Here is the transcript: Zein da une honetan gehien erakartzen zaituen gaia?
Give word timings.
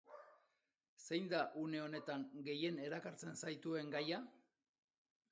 Zein 1.07 1.27
da 1.33 1.41
une 1.63 1.81
honetan 1.87 2.23
gehien 2.47 2.79
erakartzen 2.85 3.37
zaituen 3.43 3.93
gaia? 3.97 4.23